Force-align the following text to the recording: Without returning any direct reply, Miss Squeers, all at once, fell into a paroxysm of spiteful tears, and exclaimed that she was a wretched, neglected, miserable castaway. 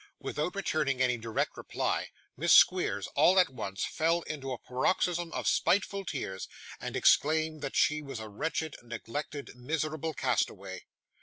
Without 0.17 0.55
returning 0.55 0.99
any 0.99 1.15
direct 1.15 1.55
reply, 1.55 2.09
Miss 2.35 2.53
Squeers, 2.53 3.05
all 3.13 3.37
at 3.39 3.51
once, 3.51 3.85
fell 3.85 4.23
into 4.23 4.51
a 4.51 4.57
paroxysm 4.57 5.31
of 5.31 5.47
spiteful 5.47 6.05
tears, 6.05 6.47
and 6.79 6.95
exclaimed 6.95 7.61
that 7.61 7.75
she 7.75 8.01
was 8.01 8.19
a 8.19 8.27
wretched, 8.27 8.75
neglected, 8.81 9.55
miserable 9.55 10.15
castaway. 10.15 10.85